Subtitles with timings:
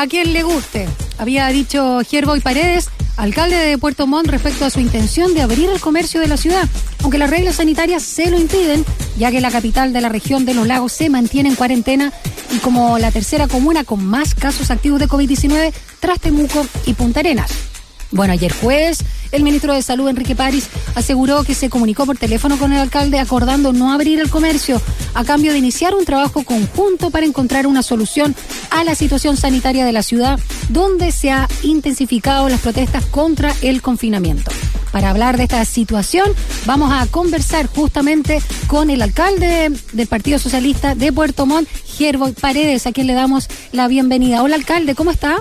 [0.00, 0.88] a quien le guste.
[1.18, 5.78] Había dicho Gerboy Paredes, alcalde de Puerto Montt, respecto a su intención de abrir el
[5.78, 6.66] comercio de la ciudad,
[7.02, 8.82] aunque las reglas sanitarias se lo impiden,
[9.18, 12.14] ya que la capital de la región de los lagos se mantiene en cuarentena
[12.50, 15.70] y como la tercera comuna con más casos activos de COVID-19
[16.00, 17.69] tras Temuco y Punta Arenas.
[18.12, 22.58] Bueno, ayer jueves, el ministro de Salud, Enrique París, aseguró que se comunicó por teléfono
[22.58, 24.82] con el alcalde acordando no abrir el comercio
[25.14, 28.34] a cambio de iniciar un trabajo conjunto para encontrar una solución
[28.70, 33.80] a la situación sanitaria de la ciudad, donde se ha intensificado las protestas contra el
[33.80, 34.50] confinamiento.
[34.90, 36.32] Para hablar de esta situación,
[36.66, 42.88] vamos a conversar justamente con el alcalde del Partido Socialista de Puerto Montt, Gerbo Paredes,
[42.88, 44.42] a quien le damos la bienvenida.
[44.42, 45.36] Hola, alcalde, ¿cómo está?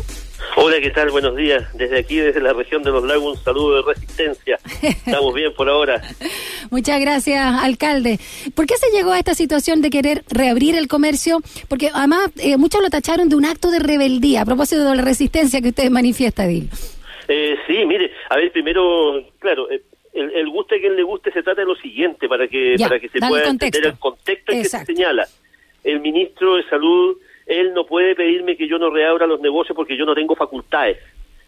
[0.62, 1.10] Hola, ¿qué tal?
[1.10, 1.74] Buenos días.
[1.78, 4.60] Desde aquí, desde la región de los lagos, un saludo de resistencia.
[4.82, 6.02] Estamos bien por ahora.
[6.70, 8.20] Muchas gracias, alcalde.
[8.56, 11.40] ¿Por qué se llegó a esta situación de querer reabrir el comercio?
[11.70, 15.02] Porque además eh, muchos lo tacharon de un acto de rebeldía a propósito de la
[15.02, 16.70] resistencia que usted manifiesta, Dil.
[17.30, 21.32] Eh, sí, mire, a ver, primero, claro, eh, el, el, guste a quien le guste
[21.32, 24.64] se trata de lo siguiente, para que, para que se pueda entender el contexto en
[24.64, 25.26] que se señala.
[25.86, 27.18] El ministro de Salud
[27.50, 30.98] él no puede pedirme que yo no reabra los negocios porque yo no tengo facultades.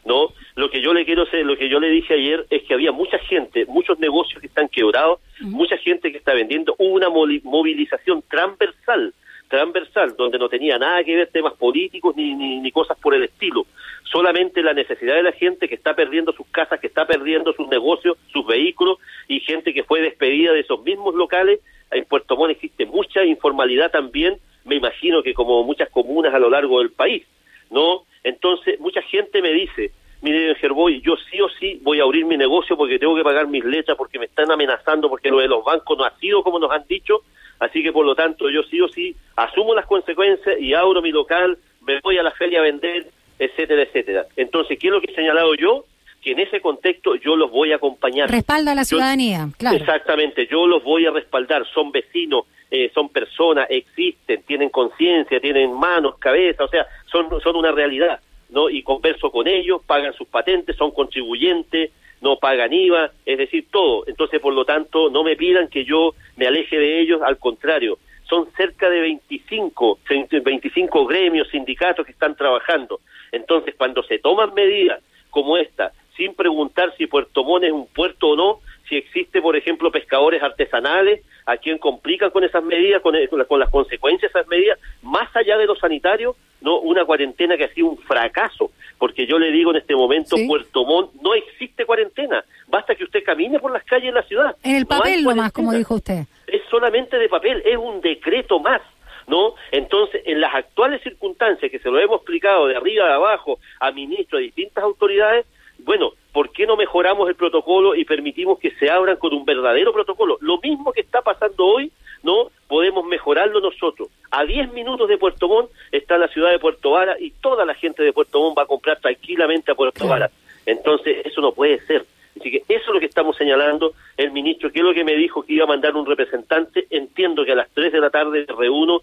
[0.04, 0.34] ¿no?
[0.56, 2.92] Lo que yo le quiero hacer, lo que yo le dije ayer es que había
[2.92, 9.14] mucha gente, muchos negocios que están quebrados, mucha gente que está vendiendo, una movilización transversal,
[9.48, 13.24] transversal, donde no tenía nada que ver temas políticos ni, ni, ni, cosas por el
[13.24, 13.68] estilo,
[14.12, 17.68] solamente la necesidad de la gente que está perdiendo sus casas, que está perdiendo sus
[17.68, 21.60] negocios, sus vehículos, y gente que fue despedida de esos mismos locales.
[21.92, 26.50] En Puerto Montt existe mucha informalidad también, me imagino que como muchas comunas a lo
[26.50, 27.24] largo del país,
[27.70, 28.04] ¿no?
[28.24, 32.38] Entonces, mucha gente me dice, mire, Gerboy, yo sí o sí voy a abrir mi
[32.38, 35.64] negocio porque tengo que pagar mis lechas, porque me están amenazando, porque lo de los
[35.64, 37.22] bancos no ha sido como nos han dicho,
[37.60, 41.12] así que por lo tanto yo sí o sí asumo las consecuencias y abro mi
[41.12, 43.08] local, me voy a la feria a vender,
[43.40, 44.26] etcétera, etcétera.
[44.36, 45.86] Entonces, ¿qué es lo que he señalado yo?
[46.22, 48.30] Que en ese contexto yo los voy a acompañar.
[48.30, 49.78] Respalda a la ciudadanía, claro.
[49.78, 55.74] Exactamente, yo los voy a respaldar, son vecinos, eh, son personas, existen, tienen conciencia, tienen
[55.74, 58.70] manos, cabeza, o sea, son, son una realidad, ¿no?
[58.70, 64.06] Y converso con ellos, pagan sus patentes, son contribuyentes, no pagan IVA, es decir, todo.
[64.08, 67.98] Entonces, por lo tanto, no me pidan que yo me aleje de ellos, al contrario,
[68.30, 70.00] son cerca de 25,
[70.42, 73.02] 25 gremios, sindicatos que están trabajando.
[73.34, 78.30] Entonces, cuando se toman medidas como esta, sin preguntar si Puerto Montt es un puerto
[78.30, 78.60] o no,
[78.92, 83.16] si existe, por ejemplo, pescadores artesanales, a quien complican con esas medidas, con,
[83.48, 87.64] con, las consecuencias de esas medidas, más allá de lo sanitario, no una cuarentena que
[87.64, 90.46] ha sido un fracaso, porque yo le digo en este momento, ¿Sí?
[90.46, 94.58] Puerto Montt no existe cuarentena, basta que usted camine por las calles de la ciudad.
[94.62, 96.26] En el papel no nomás, como dijo usted.
[96.48, 98.82] Es solamente de papel, es un decreto más.
[99.28, 99.54] ¿no?
[99.72, 103.92] Entonces, en las actuales circunstancias que se lo hemos explicado de arriba a abajo a
[103.92, 105.46] ministros, a distintas autoridades,
[105.80, 109.94] bueno, ¿por qué no mejoramos el protocolo y permitimos que se abran con un verdadero
[109.94, 110.38] protocolo?
[110.42, 111.92] Lo mismo que está pasando hoy,
[112.24, 112.52] ¿no?
[112.68, 114.10] Podemos mejorarlo nosotros.
[114.30, 117.74] A 10 minutos de Puerto Montt está la ciudad de Puerto Vara y toda la
[117.74, 120.30] gente de Puerto Montt va a comprar tranquilamente a Puerto Vara.
[120.66, 122.06] Entonces, eso no puede ser.
[122.40, 123.94] Así que eso es lo que estamos señalando.
[124.16, 127.44] El ministro, que es lo que me dijo que iba a mandar un representante, entiendo
[127.44, 129.02] que a las 3 de la tarde reúno,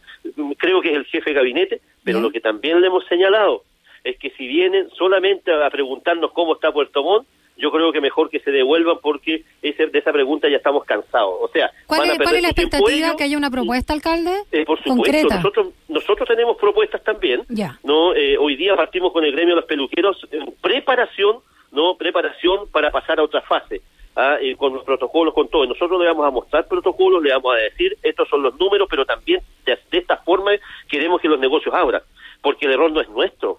[0.56, 3.64] creo que es el jefe de gabinete, pero lo que también le hemos señalado
[4.04, 7.26] es que si vienen solamente a preguntarnos cómo está Puerto Montt,
[7.58, 11.34] yo creo que mejor que se devuelvan porque ese, de esa pregunta ya estamos cansados.
[11.40, 13.16] O sea, ¿cuál, es, ¿cuál es la expectativa?
[13.16, 14.30] ¿Que haya una propuesta, alcalde?
[14.52, 15.36] Eh, por supuesto, concreta.
[15.36, 17.42] nosotros nosotros tenemos propuestas también.
[17.48, 17.78] Ya.
[17.82, 21.38] no eh, Hoy día partimos con el gremio de los peluqueros en preparación,
[21.72, 23.82] no preparación para pasar a otra fase.
[24.14, 24.36] ¿ah?
[24.40, 25.66] Eh, con los protocolos, con todo.
[25.66, 29.04] Nosotros le vamos a mostrar protocolos, le vamos a decir, estos son los números, pero
[29.04, 30.52] también de, de esta forma
[30.88, 32.02] queremos que los negocios abran,
[32.40, 33.57] porque el error no es nuestro,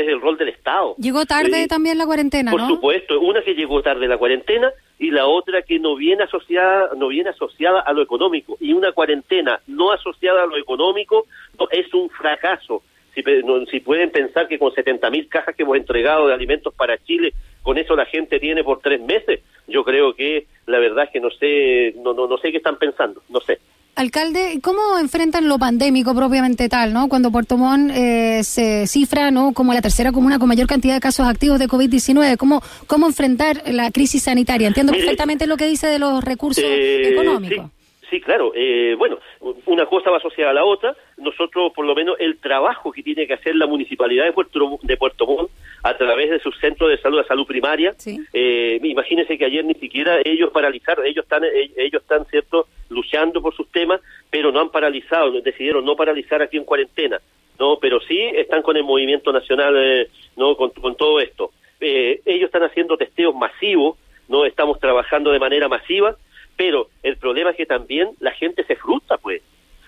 [0.00, 0.94] es el rol del Estado.
[0.98, 2.68] Llegó tarde también la cuarentena, Por ¿no?
[2.68, 7.08] supuesto, una que llegó tarde la cuarentena y la otra que no viene asociada, no
[7.08, 8.56] viene asociada a lo económico.
[8.60, 11.26] Y una cuarentena no asociada a lo económico
[11.58, 12.82] no, es un fracaso.
[13.14, 16.74] Si, no- si pueden pensar que con 70 mil cajas que hemos entregado de alimentos
[16.74, 17.32] para Chile,
[17.62, 21.20] con eso la gente tiene por tres meses, yo creo que la verdad es que
[21.20, 23.58] no sé, no, no, no sé qué están pensando, no sé.
[23.96, 27.08] Alcalde, ¿cómo enfrentan lo pandémico propiamente tal, no?
[27.08, 29.54] Cuando Puerto Montt eh, se cifra, ¿no?
[29.54, 32.36] Como la tercera comuna con mayor cantidad de casos activos de COVID-19.
[32.36, 34.68] ¿Cómo, ¿Cómo enfrentar la crisis sanitaria?
[34.68, 37.70] Entiendo Mire, perfectamente lo que dice de los recursos Eh, económicos.
[38.02, 38.52] Sí, sí, claro.
[38.54, 39.16] Eh, bueno,
[39.64, 40.94] una cosa va asociada a la otra.
[41.16, 44.96] Nosotros, por lo menos, el trabajo que tiene que hacer la municipalidad de Puerto, de
[44.98, 45.50] Puerto Montt
[45.82, 47.94] a través de sus centros de salud, de salud primaria.
[47.96, 48.20] Sí.
[48.34, 52.66] Eh, imagínense que ayer ni siquiera ellos paralizaron, ellos están, eh, ellos están, cierto,
[52.96, 54.00] luchando por sus temas,
[54.30, 57.20] pero no han paralizado, decidieron no paralizar aquí en cuarentena.
[57.58, 61.52] no, pero sí están con el movimiento nacional, eh, no, con, todo esto.
[61.80, 63.96] Eh, ellos están haciendo testeos masivos,
[64.28, 66.16] no, estamos trabajando de manera masiva,
[66.56, 69.42] pero el problema es que también la gente se frustra, pues.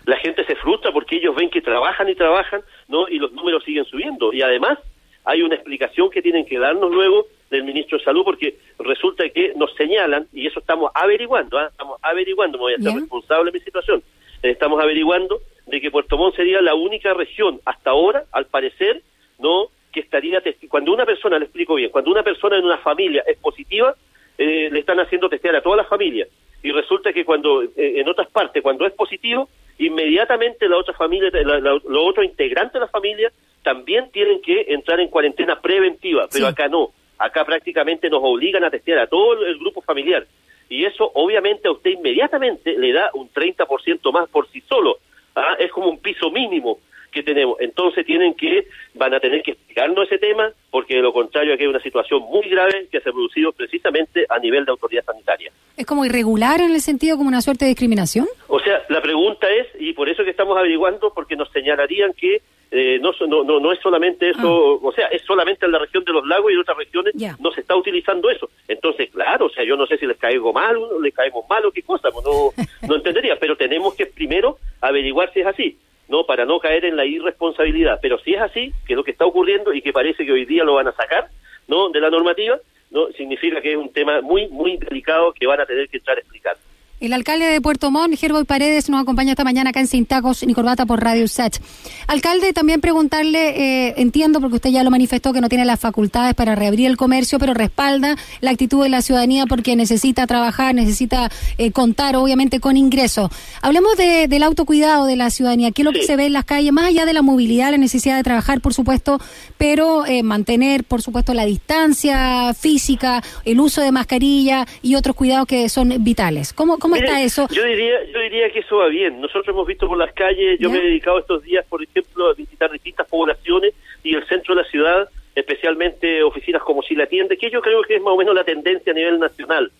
[0.04, 3.64] La gente se frustra porque ellos ven que trabajan y trabajan, no, y los números
[3.64, 4.32] siguen subiendo.
[4.32, 4.78] Y además
[5.24, 9.52] hay una explicación que tienen que darnos luego del ministro de Salud, porque resulta que
[9.56, 11.68] nos señalan, y eso estamos averiguando, ¿ah?
[11.70, 14.02] estamos averiguando, me voy a ser responsable de mi situación,
[14.42, 19.02] estamos averiguando de que Puerto Montt sería la única región hasta ahora, al parecer,
[19.38, 23.22] no que estaría cuando una persona, le explico bien, cuando una persona en una familia
[23.26, 23.94] es positiva,
[24.36, 26.26] eh, le están haciendo testear a toda la familia.
[26.62, 29.48] Y resulta que cuando eh, en otras partes cuando es positivo,
[29.78, 35.08] inmediatamente la otra familia, los otros integrantes de la familia también tienen que entrar en
[35.08, 39.82] cuarentena preventiva, pero acá no, acá prácticamente nos obligan a testear a todo el grupo
[39.82, 40.26] familiar
[40.68, 44.98] y eso obviamente a usted inmediatamente le da un 30% más por sí solo.
[45.34, 45.56] ¿ah?
[45.58, 46.78] Es como un piso mínimo
[47.10, 47.56] que tenemos.
[47.60, 51.62] Entonces tienen que, van a tener que explicarnos ese tema, porque de lo contrario aquí
[51.62, 55.50] hay una situación muy grave que se ha producido precisamente a nivel de autoridad sanitaria.
[55.76, 58.26] ¿Es como irregular en el sentido como una suerte de discriminación?
[58.48, 62.42] O sea, la pregunta es, y por eso que estamos averiguando, porque nos señalarían que
[62.78, 64.86] eh, no, no, no, es solamente eso, ah.
[64.86, 67.50] o sea, es solamente en la región de los lagos y en otras regiones no
[67.50, 68.48] se está utilizando eso.
[68.66, 71.64] Entonces, claro, o sea, yo no sé si les caigo mal o les caemos mal
[71.66, 72.52] o qué cosa, pues no,
[72.88, 75.78] no entendería, pero tenemos que primero averiguar si es así,
[76.08, 77.98] no para no caer en la irresponsabilidad.
[78.00, 80.44] Pero si es así, que es lo que está ocurriendo y que parece que hoy
[80.44, 81.28] día lo van a sacar
[81.66, 82.58] no de la normativa,
[82.90, 86.16] no significa que es un tema muy, muy delicado que van a tener que entrar
[86.16, 86.56] a explicar.
[87.00, 90.44] El alcalde de Puerto Montt, Gerboy Paredes, nos acompaña esta mañana acá en Sin Tacos
[90.44, 91.60] ni Corbata por Radio Sach.
[92.08, 96.34] Alcalde, también preguntarle, eh, entiendo porque usted ya lo manifestó que no tiene las facultades
[96.34, 101.30] para reabrir el comercio, pero respalda la actitud de la ciudadanía porque necesita trabajar, necesita
[101.56, 103.30] eh, contar obviamente con ingresos.
[103.62, 106.72] Hablemos del autocuidado de la ciudadanía, qué es lo que se ve en las calles,
[106.72, 109.20] más allá de la movilidad, la necesidad de trabajar, por supuesto,
[109.56, 115.46] pero eh, mantener, por supuesto, la distancia física, el uso de mascarilla y otros cuidados
[115.46, 116.52] que son vitales.
[116.52, 117.46] ¿Cómo, ¿Cómo está eso?
[117.50, 119.20] Yo diría, yo diría que eso va bien.
[119.20, 122.34] Nosotros hemos visto por las calles, yo me he dedicado estos días, por ejemplo, a
[122.34, 127.36] visitar distintas poblaciones y el centro de la ciudad, especialmente oficinas como si la tiende,
[127.36, 129.70] que yo creo que es más o menos la tendencia a nivel nacional.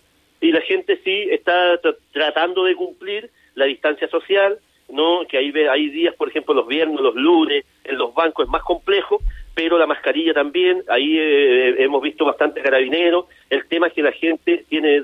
[0.41, 1.79] Y la gente sí está
[2.11, 4.57] tratando de cumplir la distancia social,
[4.89, 8.51] no que hay, hay días, por ejemplo, los viernes, los lunes, en los bancos es
[8.51, 9.19] más complejo,
[9.53, 14.11] pero la mascarilla también, ahí eh, hemos visto bastante carabineros, el tema es que la
[14.11, 15.01] gente tiene,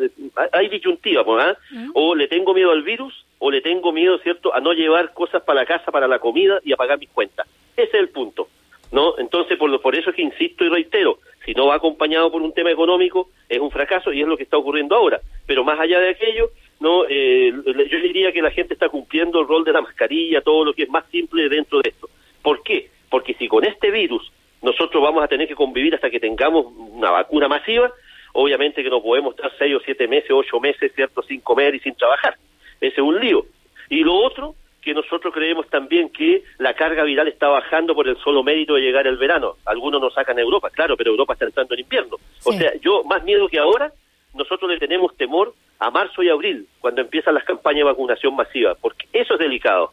[0.53, 1.57] hay disyuntiva, ¿ah?
[1.71, 1.91] mm.
[1.93, 5.43] o le tengo miedo al virus, o le tengo miedo, ¿cierto?, a no llevar cosas
[5.43, 7.47] para la casa, para la comida y a pagar mis cuentas.
[7.75, 8.47] Ese es el punto,
[8.91, 9.17] ¿no?
[9.17, 12.41] Entonces, por, lo, por eso es que insisto y reitero, si no va acompañado por
[12.41, 15.19] un tema económico, es un fracaso y es lo que está ocurriendo ahora.
[15.45, 16.49] Pero más allá de aquello,
[16.79, 20.65] no eh, yo diría que la gente está cumpliendo el rol de la mascarilla, todo
[20.65, 22.09] lo que es más simple dentro de esto.
[22.45, 22.91] ¿Por qué?
[23.09, 24.31] Porque si con este virus
[24.61, 27.91] nosotros vamos a tener que convivir hasta que tengamos una vacuna masiva,
[28.33, 31.79] obviamente que no podemos estar seis o siete meses, ocho meses, ¿cierto?, sin comer y
[31.79, 32.37] sin trabajar.
[32.79, 33.47] Ese es un lío.
[33.89, 38.17] Y lo otro, que nosotros creemos también que la carga viral está bajando por el
[38.17, 39.55] solo mérito de llegar el verano.
[39.65, 42.17] Algunos nos sacan a Europa, claro, pero Europa está entrando en invierno.
[42.43, 43.91] O sea, yo más miedo que ahora,
[44.35, 48.75] nosotros le tenemos temor a marzo y abril, cuando empiezan las campañas de vacunación masiva,
[48.79, 49.91] porque eso es delicado.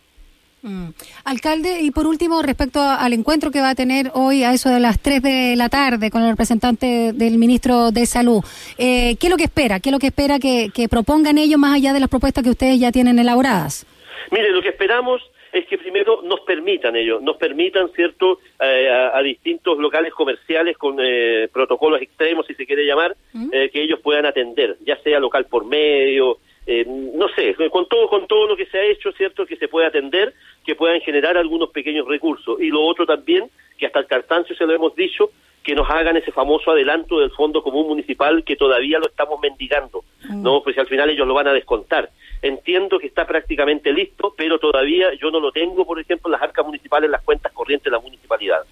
[0.63, 0.91] Mm.
[1.25, 4.79] Alcalde, y por último, respecto al encuentro que va a tener hoy a eso de
[4.79, 8.45] las 3 de la tarde con el representante del ministro de Salud,
[8.79, 9.81] eh, ¿qué es lo que espera?
[9.81, 12.79] ¿Qué es lo que espera que, propongan ellos más allá de las propuestas que ustedes
[12.79, 13.87] ya tienen elaboradas?
[14.31, 15.21] Mire, lo que esperamos
[15.53, 20.97] es que primero nos permitan ellos, nos permitan, ¿cierto?, eh, a, distintos locales comerciales con
[21.01, 23.51] eh, protocolos extremos, si se quiere llamar, mm.
[23.51, 28.27] que ellos puedan atender, ya sea local por medio, eh, no sé, con todo, con
[28.29, 29.45] todo lo que se ha hecho, ¿cierto?
[29.47, 30.33] Que se puede atender,
[30.65, 32.61] que puedan generar algunos pequeños recursos.
[32.61, 35.31] Y lo otro también, que hasta el cartancio se lo hemos dicho,
[35.63, 40.05] que nos hagan ese famoso adelanto del Fondo Común Municipal que todavía lo estamos mendigando,
[40.29, 40.59] ¿no?
[40.59, 40.63] Mm.
[40.65, 42.11] Pues al final ellos lo van a descontar.
[42.43, 46.43] Entiendo que está prácticamente listo, pero todavía yo no lo tengo, por ejemplo, en las
[46.43, 48.63] arcas municipales, en las cuentas corrientes de la municipalidad.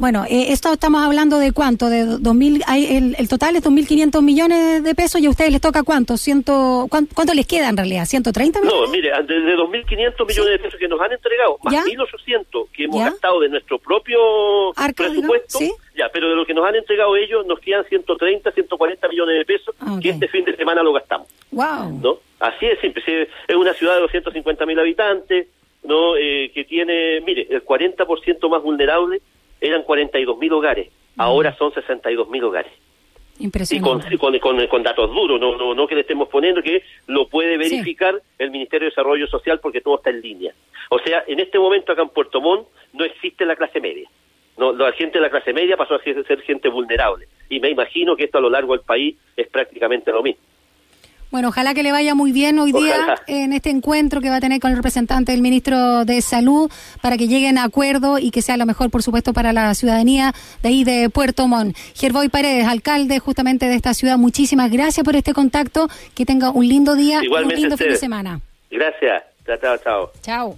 [0.00, 4.22] Bueno, eh, esto estamos hablando de cuánto, de 2000, hay, el, el total es 2.500
[4.22, 8.04] millones de pesos y a ustedes les toca cuánto, Ciento, ¿cuánto, les queda en realidad?
[8.04, 8.64] ¿130 millones?
[8.64, 12.98] No, mire, de, 2.500 millones de pesos que nos han entregado, más 1.800 que hemos
[12.98, 15.58] gastado de nuestro propio presupuesto,
[15.94, 19.44] ya, pero de lo que nos han entregado ellos nos quedan 130, 140 millones de
[19.44, 21.28] pesos que este fin de semana lo gastamos.
[21.50, 22.00] Wow.
[22.00, 22.18] ¿no?
[22.38, 23.02] Así es simple,
[23.46, 25.48] es una ciudad de 250 mil habitantes,
[25.84, 26.16] ¿no?
[26.16, 29.20] Eh, que tiene, mire, el 40% más vulnerable
[29.60, 32.72] eran 42 mil hogares, ahora son 62 mil hogares.
[33.40, 34.02] Y con,
[34.68, 38.50] con, datos duros, no, no, no que le estemos poniendo, que lo puede verificar el
[38.50, 40.52] Ministerio de Desarrollo Social porque todo está en línea.
[40.90, 44.10] O sea, en este momento acá en Puerto Montt no existe la clase media.
[44.58, 47.28] No, la gente de la clase media pasó a ser gente vulnerable.
[47.48, 50.42] Y me imagino que esto a lo largo del país es prácticamente lo mismo.
[51.30, 54.40] Bueno, ojalá que le vaya muy bien hoy día en este encuentro que va a
[54.40, 56.70] tener con el representante del ministro de Salud
[57.00, 60.32] para que lleguen a acuerdo y que sea lo mejor, por supuesto, para la ciudadanía
[60.62, 61.76] de ahí de Puerto Montt.
[61.94, 65.88] Gerboy Paredes, alcalde justamente de esta ciudad, muchísimas gracias por este contacto.
[66.14, 68.40] Que tenga un lindo día y un lindo fin de semana.
[68.70, 69.22] Gracias.
[69.46, 70.12] Chao, chao.
[70.22, 70.48] Chao.